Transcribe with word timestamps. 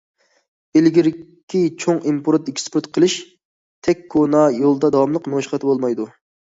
ئىلگىرىكى« 0.79 1.61
چوڭ 1.85 2.01
ئىمپورت- 2.13 2.51
ئېكسپورت 2.53 2.91
قىلىش» 2.99 3.21
تەك 3.89 4.05
كونا 4.17 4.45
يولدا 4.61 4.95
داۋاملىق 4.99 5.35
مېڭىشقا 5.35 5.67
بولمايدۇ. 5.69 6.15